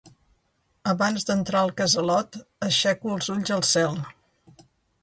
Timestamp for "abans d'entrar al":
0.93-1.69